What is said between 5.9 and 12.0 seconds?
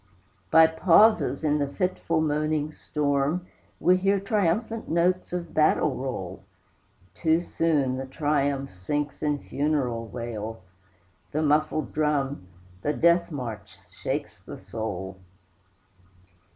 roll. Too soon the triumph sinks in funeral wail; The muffled